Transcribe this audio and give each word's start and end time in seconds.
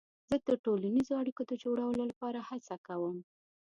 زه 0.29 0.35
د 0.49 0.49
ټولنیزو 0.63 1.13
اړیکو 1.21 1.41
د 1.47 1.53
جوړولو 1.63 2.03
لپاره 2.11 2.39
هڅه 2.49 2.75
کوم. 2.87 3.17